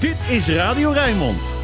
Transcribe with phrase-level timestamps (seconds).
[0.00, 1.54] Dit is Radio Rijnmond.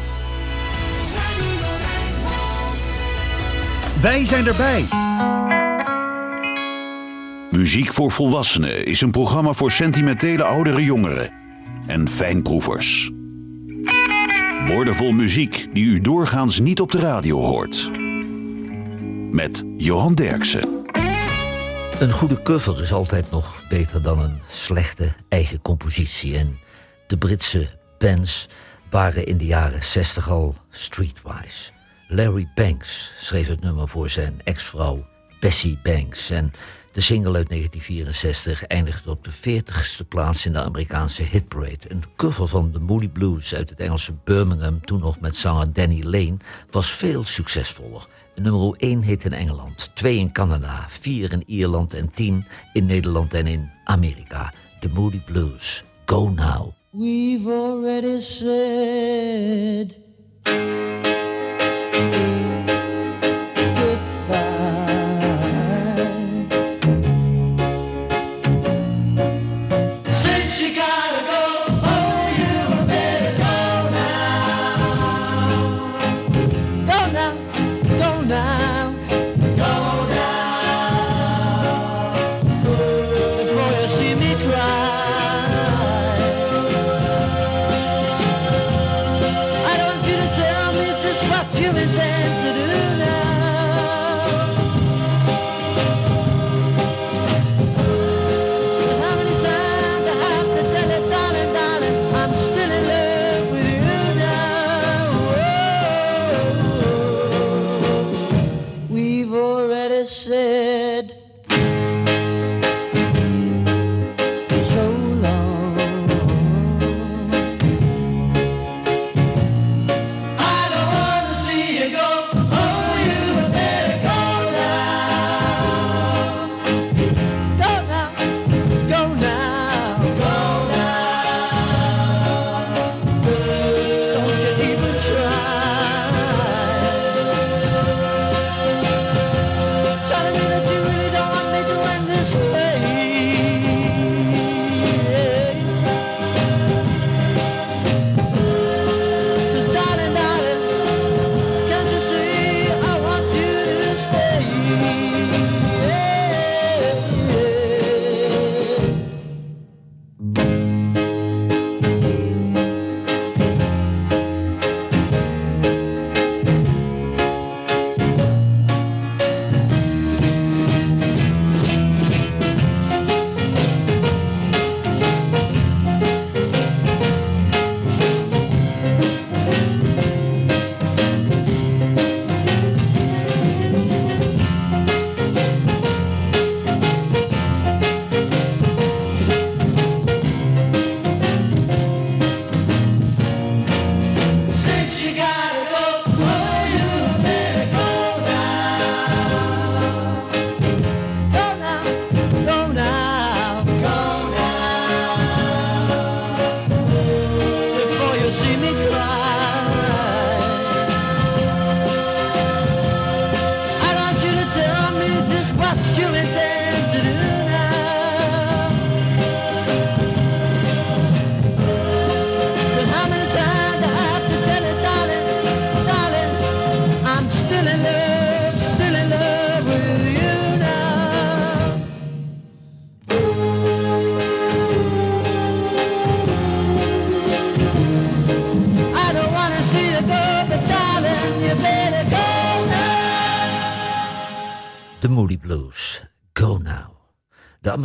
[4.01, 4.85] Wij zijn erbij.
[7.51, 11.31] Muziek voor Volwassenen is een programma voor sentimentele oudere jongeren
[11.87, 13.11] en fijnproevers.
[14.67, 17.91] Woordenvol muziek die u doorgaans niet op de radio hoort.
[19.31, 20.85] Met Johan Derksen.
[21.99, 26.37] Een goede cover is altijd nog beter dan een slechte eigen compositie.
[26.37, 26.59] En
[27.07, 28.47] de Britse bands
[28.89, 31.71] waren in de jaren 60 al streetwise.
[32.07, 35.05] Larry Banks schreef het nummer voor zijn ex-vrouw
[35.39, 36.29] Bessie Banks.
[36.29, 36.51] En
[36.91, 41.79] de single uit 1964 eindigde op de 40ste plaats in de Amerikaanse hitparade.
[41.87, 46.03] Een cover van de Moody Blues uit het Engelse Birmingham, toen nog met zanger Danny
[46.03, 46.37] Lane,
[46.69, 48.07] was veel succesvoller.
[48.35, 53.33] Nummer 1 heet in Engeland, 2 in Canada, 4 in Ierland en 10 in Nederland
[53.33, 54.53] en in Amerika.
[54.79, 55.83] The Moody Blues.
[56.05, 56.82] Go now.
[56.95, 59.95] We've already said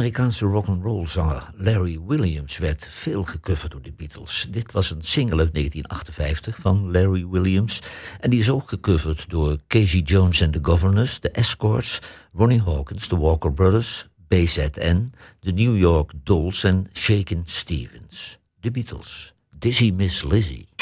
[0.09, 4.47] Amerikaanse rock'n'roll zanger Larry Williams werd veel gecoverd door de Beatles.
[4.51, 7.83] Dit was een single uit 1958 van Larry Williams.
[8.21, 12.01] En die is ook gecoverd door Casey Jones and the Governors, The Escorts,
[12.33, 18.39] Ronnie Hawkins, The Walker Brothers, BZN, The New York Dolls en Shakin' Stevens.
[18.61, 19.33] De Beatles.
[19.59, 20.78] Dizzy Miss Lizzie.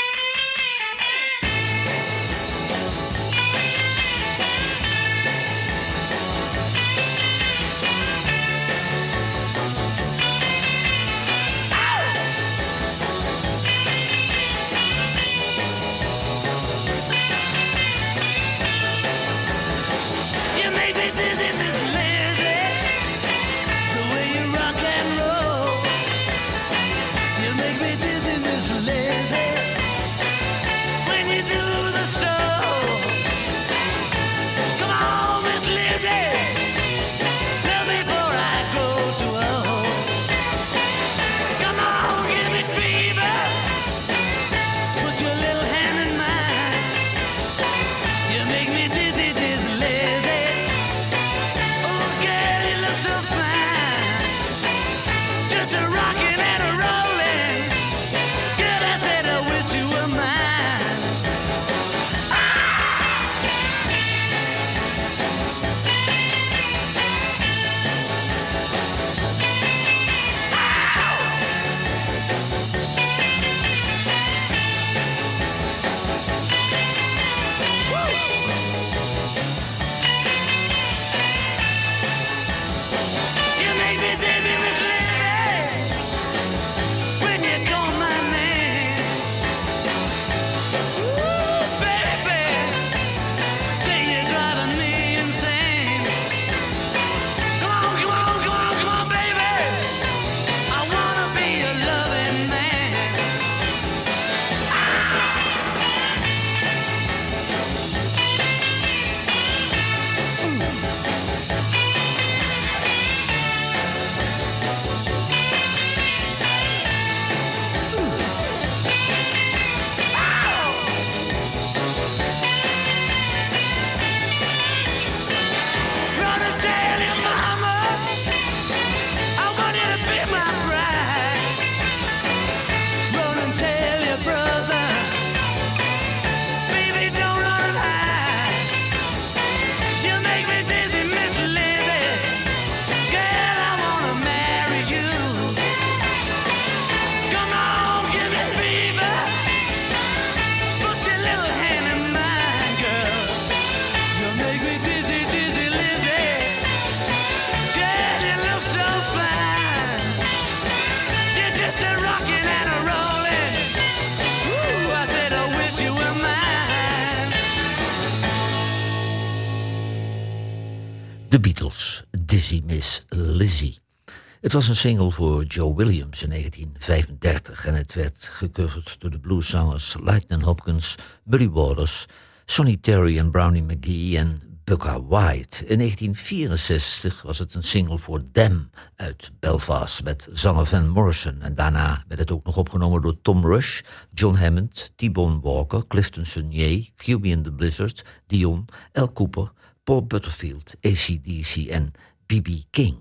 [174.46, 179.19] Het was een single voor Joe Williams in 1935 en het werd gecoverd door de
[179.19, 180.94] blueszangers Lightning Hopkins,
[181.25, 182.06] Muddy Waters,
[182.44, 185.66] Sonny Terry en Brownie McGee en Bukka White.
[185.66, 191.40] In 1964 was het een single voor Them uit Belfast met zanger Van Morrison.
[191.40, 193.81] En daarna werd het ook nog opgenomen door Tom Rush,
[194.14, 199.52] John Hammond, T-Bone Walker, Clifton Sunnier, QB and the Blizzard, Dion, Al Cooper,
[199.84, 201.92] Paul Butterfield, ACDC en
[202.26, 202.49] B.B.
[202.70, 202.96] King.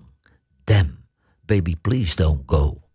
[0.64, 1.05] Them,
[1.46, 2.85] baby please don't go.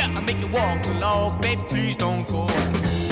[0.00, 0.16] here.
[0.16, 3.09] I make you walk along, baby, please don't go.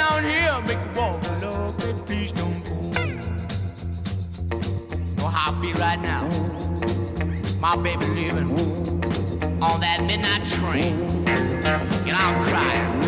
[0.00, 2.74] down here, make you walk the love that please don't go.
[5.16, 6.24] Know how I feel right now.
[7.60, 8.50] My baby leaving
[9.62, 10.94] on that midnight train,
[11.28, 12.99] and I'm crying.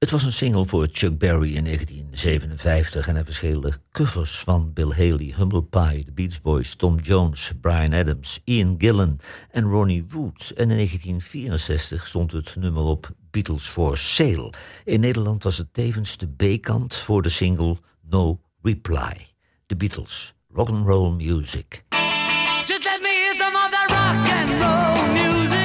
[0.00, 4.90] Het was een single voor Chuck Berry in 1957 en hij verschillende covers van Bill
[4.90, 9.18] Haley, Humble Pie, The Beach Boys, Tom Jones, Brian Adams, Ian Gillan
[9.50, 10.52] en Ronnie Wood.
[10.56, 14.52] En in 1964 stond het nummer op Beatles for Sale.
[14.84, 17.76] In Nederland was het tevens de B-kant voor de single
[18.10, 19.34] No Reply.
[19.66, 21.82] The Beatles, rock and roll music.
[22.64, 25.59] Just let me hear some of that rock and roll music.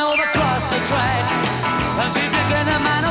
[0.00, 1.38] all across the tracks.
[1.98, 3.07] And she's picking a man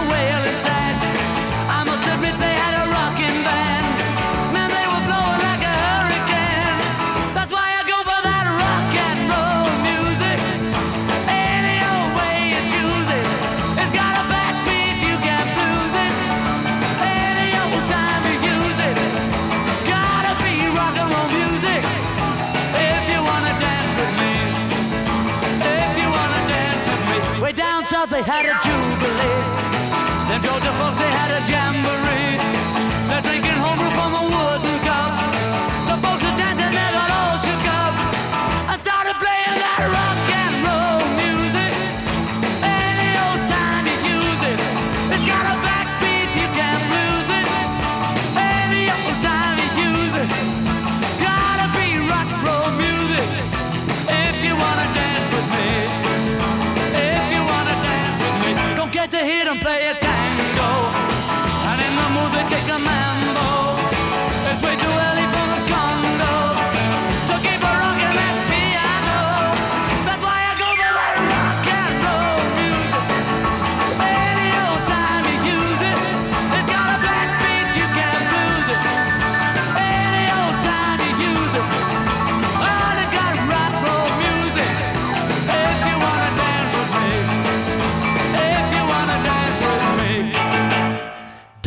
[29.17, 32.26] Them Georgia folks, they had a jamboree.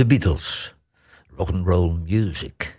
[0.01, 0.75] The Beatles.
[1.37, 2.79] Rock'n'roll music.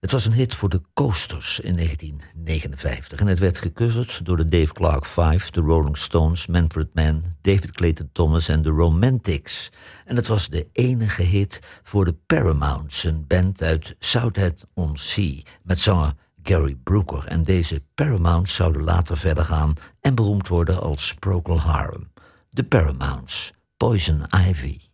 [0.00, 4.44] Het was een hit voor de Coasters in 1959 en het werd gecoverd door de
[4.44, 9.70] Dave Clark Five, de Rolling Stones, Manfred Mann, David Clayton Thomas en de Romantics.
[10.04, 16.14] En het was de enige hit voor de Paramounts, een band uit Southend-on-Sea met zanger
[16.42, 17.26] Gary Brooker.
[17.26, 22.12] En deze Paramounts zouden later verder gaan en beroemd worden als Procol Harum.
[22.48, 24.91] De Paramounts, Poison Ivy.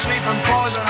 [0.00, 0.89] sleeping poison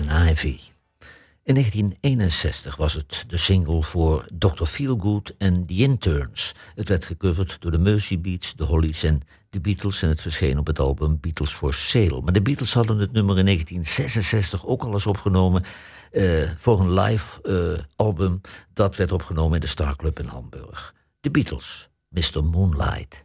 [0.00, 0.58] Ivy.
[1.44, 4.64] In 1961 was het de single voor Dr.
[4.64, 6.54] Feelgood en The Interns.
[6.74, 9.20] Het werd gecoverd door de Mercy Beats, de Hollies en
[9.50, 12.20] de Beatles en het verscheen op het album Beatles for Sale.
[12.20, 15.64] Maar de Beatles hadden het nummer in 1966 ook al eens opgenomen
[16.10, 18.40] eh, voor een live eh, album
[18.72, 20.94] Dat werd opgenomen in de Star Club in Hamburg.
[21.20, 22.44] De Beatles, Mr.
[22.44, 23.24] Moonlight.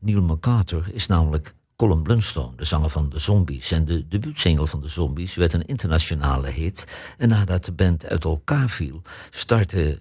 [0.00, 3.70] Neil McCarter is namelijk Colin Blunstone, de zanger van The Zombies.
[3.70, 6.86] En de debuutsingle van de Zombies werd een internationale hit.
[7.18, 9.98] En nadat de band uit elkaar viel, startte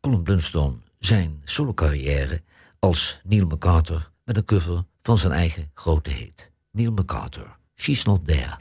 [0.00, 2.42] Colin Blunstone zijn solocarrière
[2.78, 6.50] als Neil McCarter met een cover van zijn eigen grote hit.
[6.70, 8.56] Neil McCarter, She's Not There.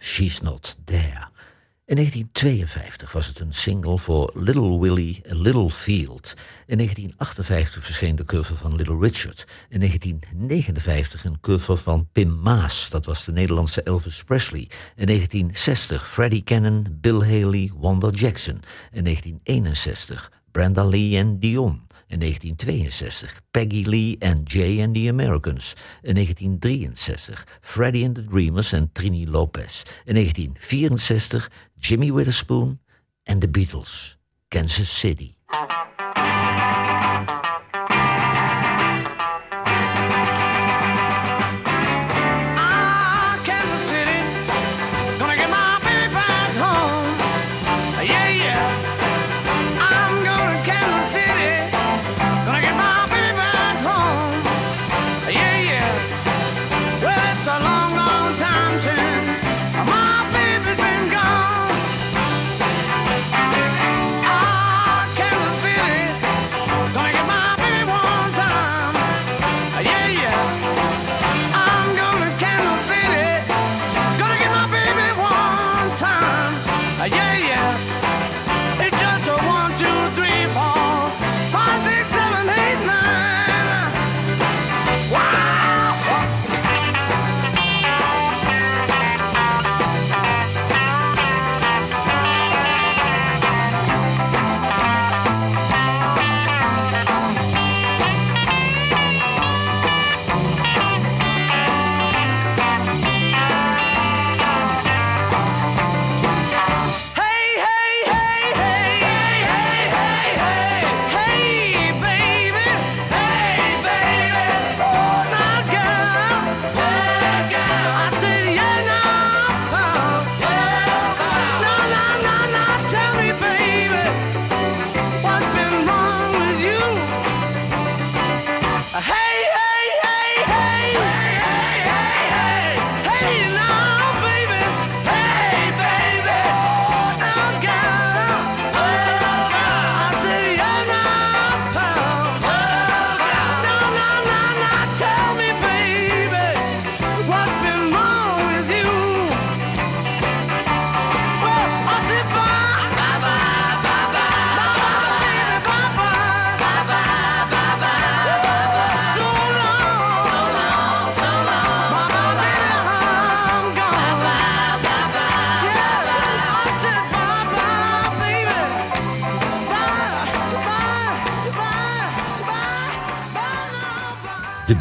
[0.00, 1.30] She's Not There.
[1.84, 6.34] In 1952 was het een single voor Little Willie A Little Field.
[6.66, 9.46] In 1958 verscheen de cover van Little Richard.
[9.68, 14.68] In 1959 een cover van Pim Maas, dat was de Nederlandse Elvis Presley.
[14.96, 18.62] In 1960 Freddie Cannon, Bill Haley, Wanda Jackson.
[18.92, 21.80] In 1961 Brenda Lee en Dion.
[22.12, 25.74] In 1962 Peggy Lee en Jay and the Americans.
[26.02, 29.84] In 1963 Freddie and the Dreamers en Trini Lopez.
[30.04, 31.48] In 1964
[31.80, 32.80] Jimmy Witherspoon
[33.24, 34.18] en The Beatles.
[34.50, 35.36] Kansas City.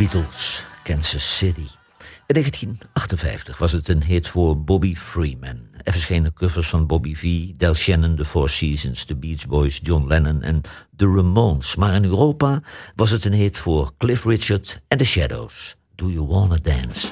[0.02, 1.68] Beatles, Kansas City.
[2.28, 5.60] In 1958 was het een hit voor Bobby Freeman.
[5.84, 10.08] Er verschenen covers van Bobby V, Del Shannon, The Four Seasons, The Beach Boys, John
[10.08, 10.62] Lennon en
[10.96, 11.76] The Ramones.
[11.76, 12.62] Maar in Europa
[12.96, 15.76] was het een hit voor Cliff Richard en The Shadows.
[15.96, 17.08] Do You Wanna Dance?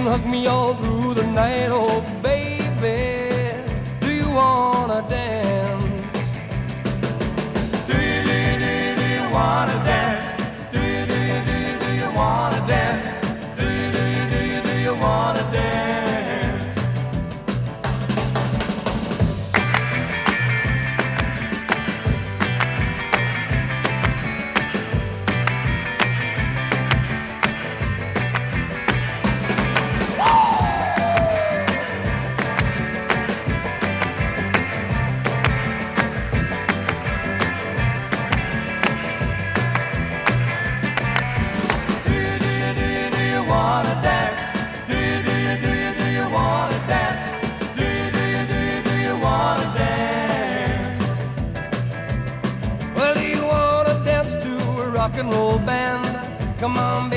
[0.00, 1.68] And hug me all through the night.
[1.70, 2.00] Oh,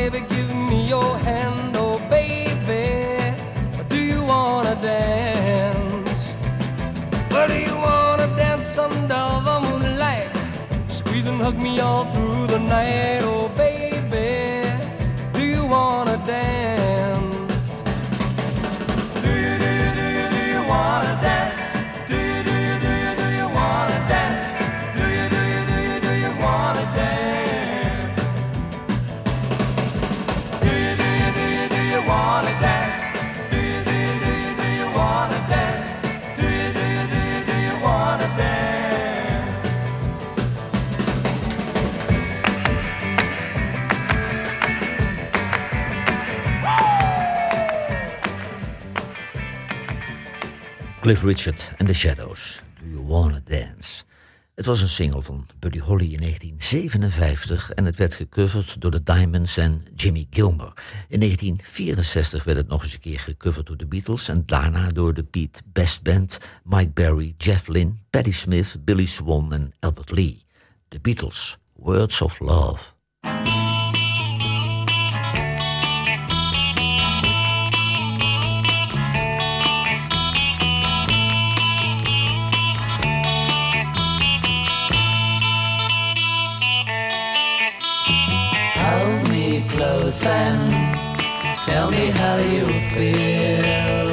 [0.10, 3.38] baby, give me your hand, oh baby.
[3.88, 6.24] Do you wanna dance?
[7.32, 10.32] Well, do you wanna dance under the moonlight?
[10.90, 13.43] Squeeze and hug me all through the night, oh
[51.04, 52.62] Cliff Richard and the Shadows.
[52.80, 54.04] Do You Wanna Dance?
[54.56, 59.04] Het was een single van Buddy Holly in 1957 en het werd gecoverd door de
[59.04, 60.74] Diamonds en Jimmy Gilmer.
[61.08, 65.14] In 1964 werd het nog eens een keer gecoverd door de Beatles en daarna door
[65.14, 70.46] de Pete Best Band, Mike Berry, Jeff Lynne, Patti Smith, Billy Swan en Albert Lee.
[70.88, 72.93] De Beatles, Words of Love.
[89.84, 90.96] Close and
[91.66, 94.12] tell me how you feel.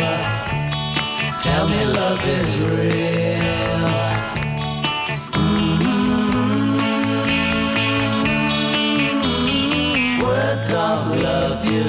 [1.47, 3.81] Tell me love is real.
[5.39, 5.73] Mm.
[10.25, 11.89] Words of love you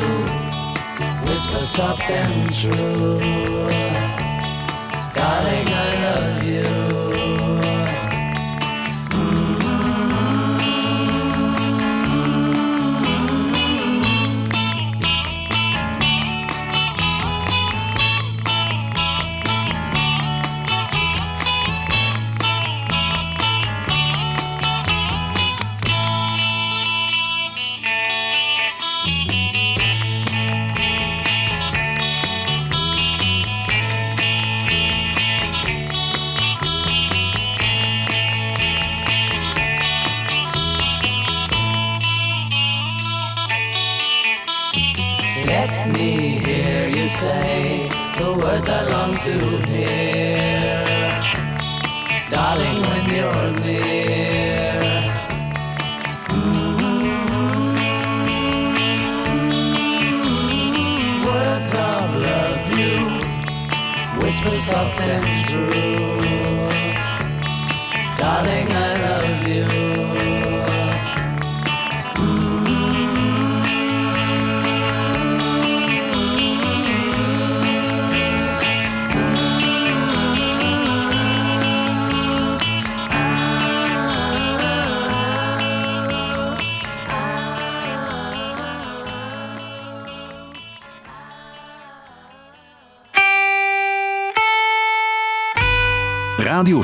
[1.27, 3.80] whisper soft and true.
[53.21, 54.81] You're near.
[59.91, 62.95] Mm, Words of love you
[64.21, 66.00] whisper soft and true.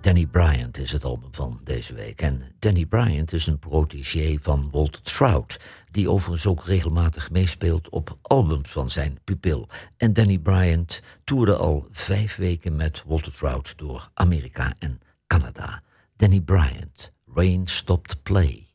[0.00, 2.20] Danny Bryant is het album van deze week.
[2.20, 5.60] En Danny Bryant is een protégé van Walter Trout,
[5.90, 9.68] die overigens ook regelmatig meespeelt op albums van zijn pupil.
[9.96, 15.82] En Danny Bryant toerde al vijf weken met Walter Trout door Amerika en Canada.
[16.16, 18.69] Danny Bryant, Rain Stopped Play.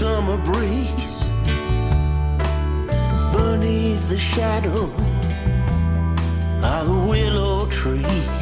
[0.00, 1.28] Summer breeze
[3.34, 4.84] beneath the shadow
[6.64, 8.39] of the willow trees.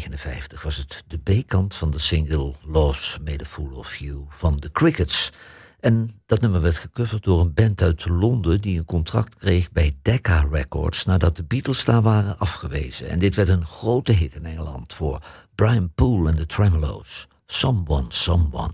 [0.00, 4.58] 1959 was het de B-kant van de single Love's Made a Fool of You van
[4.58, 5.32] The Crickets.
[5.80, 9.96] En dat nummer werd gecoverd door een band uit Londen die een contract kreeg bij
[10.02, 13.08] Decca Records nadat de Beatles daar waren afgewezen.
[13.08, 15.22] En dit werd een grote hit in Engeland voor
[15.54, 17.28] Brian Poole en de Tremolo's.
[17.46, 18.72] Someone, someone.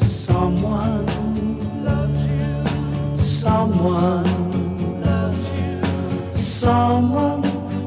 [0.00, 1.04] Someone.
[3.44, 4.33] someone
[6.64, 7.42] someone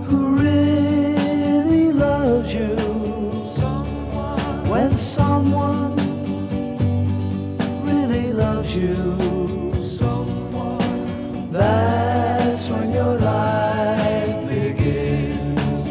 [0.05, 2.75] who really loves you.
[4.71, 5.95] When someone
[7.83, 8.93] really loves you,
[9.81, 15.89] someone that's when your life begins.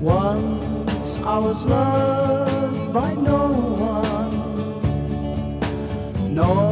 [0.00, 3.42] Once I was loved by no
[3.92, 4.36] one.
[6.34, 6.67] No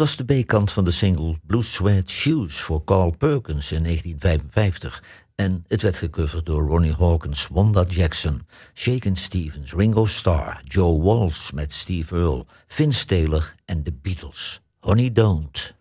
[0.00, 5.02] was de B-kant van de single Blue Suede Shoes voor Carl Perkins in 1955.
[5.34, 11.50] En het werd gecoverd door Ronnie Hawkins, Wanda Jackson, Shakin' Stevens, Ringo Starr, Joe Walsh
[11.50, 14.60] met Steve Earle, Vince Taylor en de Beatles.
[14.78, 15.74] Honey Don't.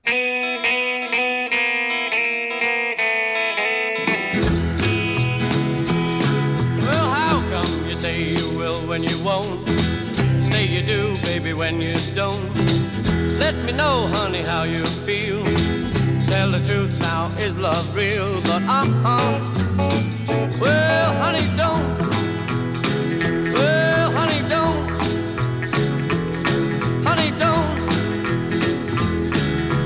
[6.86, 9.67] Well, how come you say you will when you won't?
[10.51, 12.88] Say you do, baby, when you don't.
[13.39, 15.43] Let me know, honey, how you feel.
[16.27, 18.41] Tell the truth now, is love real?
[18.41, 19.39] But uh-uh.
[20.61, 21.99] Well, honey, don't.
[23.53, 24.89] Well, honey, don't.
[27.07, 27.79] Honey, don't.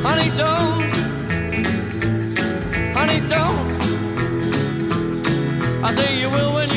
[0.07, 0.93] Honey, don't.
[2.97, 3.73] Honey, don't.
[5.83, 6.69] I say you will when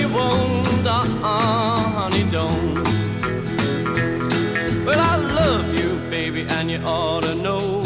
[6.50, 7.82] and you ought to know.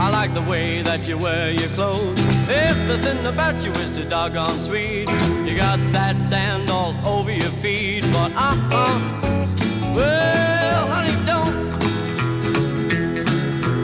[0.00, 2.18] I like the way that you wear your clothes.
[2.48, 5.08] Everything about you is so doggone sweet.
[5.46, 8.98] You got that sand all over your feet, but uh-uh.
[9.94, 11.54] Well, honey, don't.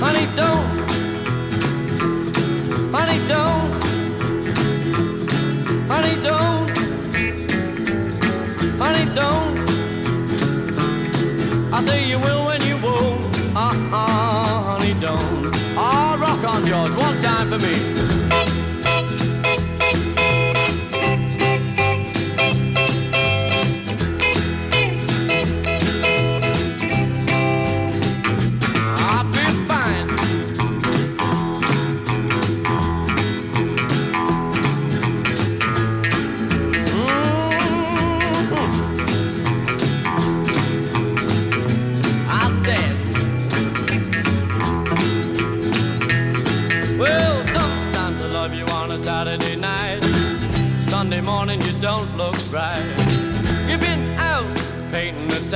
[0.00, 0.66] Honey, don't.
[2.94, 3.70] Honey, don't.
[5.90, 6.70] Honey, don't.
[8.80, 9.56] Honey, don't.
[11.74, 12.35] I say you will
[16.66, 16.96] yours.
[16.96, 18.25] One time for me.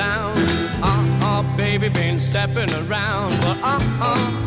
[0.01, 0.39] sound.
[0.83, 4.40] Uh-huh, baby, been stepping around, but uh-huh.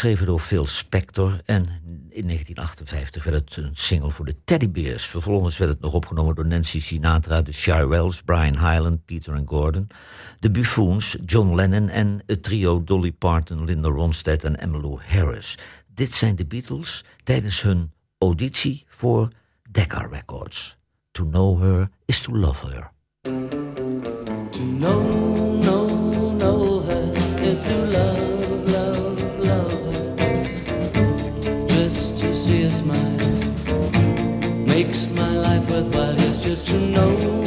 [0.00, 1.62] Geschreven door Phil Spector en
[2.08, 5.04] in 1958 werd het een single voor de Teddy Bears.
[5.04, 9.86] Vervolgens werd het nog opgenomen door Nancy Sinatra, de Shirelles, Brian Hyland, Peter and Gordon,
[10.38, 15.58] de Buffoons, John Lennon en het trio Dolly Parton, Linda Ronstadt en Emmylou Harris.
[15.86, 19.28] Dit zijn de Beatles tijdens hun auditie voor
[19.70, 20.76] Decca Records.
[21.10, 22.92] To know her is to love her.
[24.50, 25.49] To know,
[32.80, 33.18] smile
[34.66, 36.14] makes my life worthwhile.
[36.14, 37.39] Yes, just to know,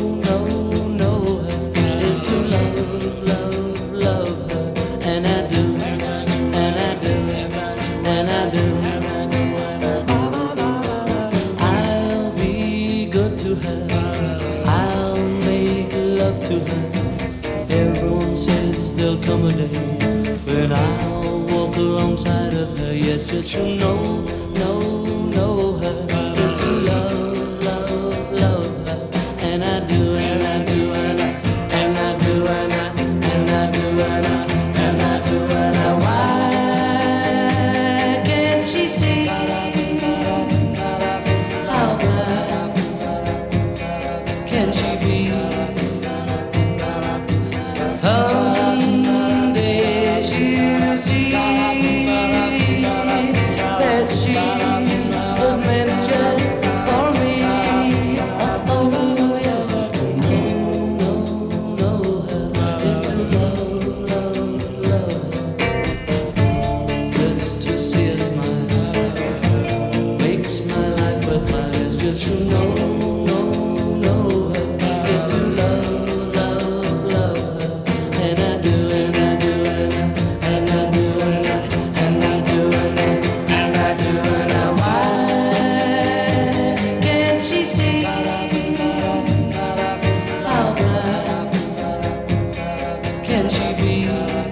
[93.33, 94.42] can she be?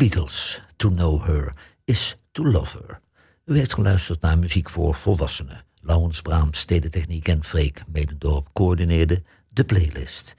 [0.00, 3.00] Beatles, To Know Her, is To Love Her.
[3.44, 5.64] U heeft geluisterd naar muziek voor volwassenen.
[5.80, 10.34] Laurens Braam, Stedentechniek en Freek Medendorp coördineerde de playlist.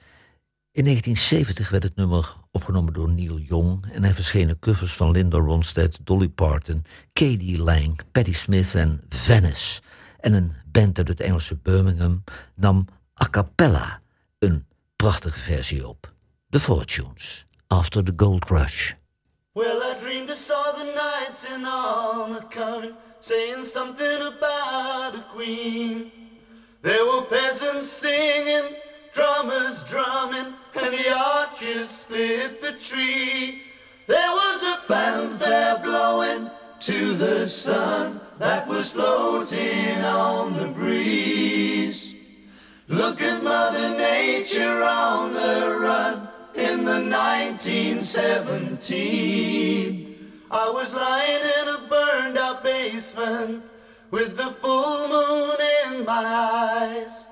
[0.72, 5.38] In 1970 werd het nummer opgenomen door Neil Young en er verschenen covers van Linda
[5.38, 9.80] Ronstadt, Dolly Parton, Katie Lang, Patti Smith en Venice.
[10.20, 12.86] En een band uit het Engelse Birmingham nam
[13.22, 14.00] a cappella
[14.38, 16.12] een prachtige versie op.
[16.50, 18.92] The Fortunes, After the Gold Rush.
[19.54, 26.10] Well, I dreamed I saw the knights in armor coming, saying something about a queen.
[26.80, 28.74] There were peasants singing,
[29.12, 33.64] drummers drumming, and the archers split the tree.
[34.06, 36.50] There was a fanfare blowing
[36.80, 42.14] to the sun that was floating on the breeze.
[42.88, 46.21] Look at Mother Nature on the run
[46.62, 50.08] in the 1917.
[50.50, 53.64] I was lying in a burned out basement
[54.10, 55.56] with the full moon
[55.86, 57.26] in my eyes.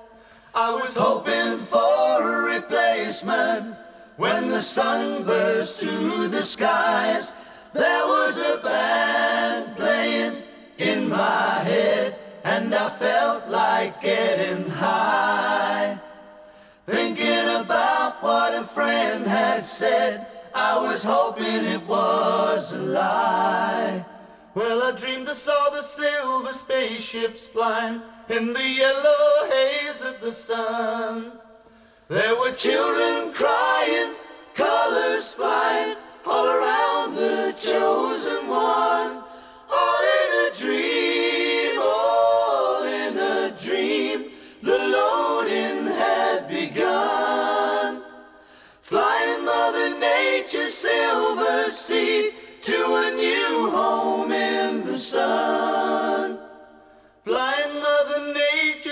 [0.53, 3.75] I was hoping for a replacement
[4.17, 7.35] when the sun burst through the skies.
[7.73, 10.43] There was a band playing
[10.77, 14.69] in my head, and I felt like getting
[19.61, 24.03] had said, I was hoping it was a lie.
[24.55, 30.31] Well, I dreamed I saw the silver spaceships flying in the yellow haze of the
[30.31, 31.33] sun.
[32.07, 34.15] There were children crying,
[34.55, 35.95] colors flying
[36.25, 39.00] all around the chosen one.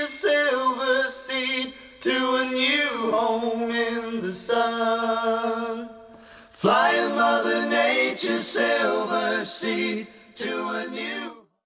[0.10, 5.90] Silver seed to a new home in the sun.
[6.50, 11.39] Flying Mother Nature's silver seed to a new